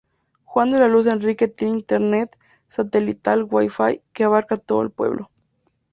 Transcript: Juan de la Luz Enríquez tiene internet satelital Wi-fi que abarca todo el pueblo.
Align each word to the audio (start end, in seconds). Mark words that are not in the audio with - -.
Juan 0.45 0.71
de 0.71 0.79
la 0.79 0.87
Luz 0.87 1.05
Enríquez 1.05 1.55
tiene 1.55 1.75
internet 1.75 2.35
satelital 2.69 3.45
Wi-fi 3.47 4.01
que 4.13 4.23
abarca 4.23 4.57
todo 4.57 4.81
el 4.81 4.89
pueblo. 4.89 5.29